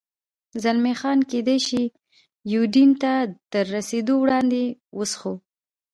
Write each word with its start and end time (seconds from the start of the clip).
زلمی 0.63 0.93
خان: 1.01 1.19
کېدای 1.31 1.59
شي 1.67 1.83
یوډین 2.53 2.91
ته 3.01 3.11
تر 3.51 3.65
رسېدو 3.75 4.13
وړاندې، 4.19 4.63
وڅښو. 4.97 5.33